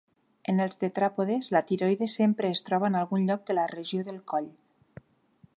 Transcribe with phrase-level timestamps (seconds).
[0.53, 4.21] En els tetràpodes, la tiroide sempre es troba en algun lloc de la regió del
[4.35, 4.53] coll.